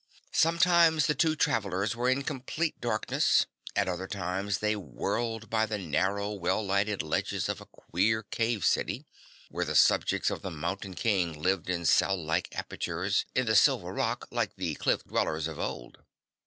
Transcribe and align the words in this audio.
Sometimes 0.33 1.05
the 1.05 1.13
two 1.13 1.35
travellers 1.35 1.95
were 1.95 2.09
in 2.09 2.23
complete 2.23 2.81
darkness, 2.81 3.45
at 3.75 3.87
other 3.87 4.07
times 4.07 4.57
they 4.57 4.75
whirled 4.75 5.47
by 5.47 5.67
the 5.67 5.77
narrow, 5.77 6.31
well 6.31 6.65
lighted 6.65 7.03
ledges 7.03 7.47
of 7.47 7.61
a 7.61 7.67
queer 7.67 8.23
cave 8.23 8.65
city, 8.65 9.05
where 9.51 9.63
the 9.63 9.75
subjects 9.75 10.31
of 10.31 10.41
the 10.41 10.49
Mountain 10.49 10.95
King 10.95 11.39
lived 11.39 11.69
in 11.69 11.85
cell 11.85 12.17
like 12.17 12.49
apertures 12.57 13.27
in 13.35 13.45
the 13.45 13.55
silver 13.55 13.93
rock 13.93 14.27
like 14.31 14.55
the 14.55 14.73
cliff 14.73 15.03
dwellers 15.05 15.47
of 15.47 15.59
old. 15.59 15.99